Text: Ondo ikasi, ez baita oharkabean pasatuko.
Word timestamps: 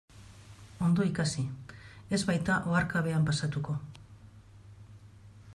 Ondo 0.85 1.05
ikasi, 1.09 1.43
ez 2.17 2.21
baita 2.31 2.57
oharkabean 2.71 3.31
pasatuko. 3.31 3.79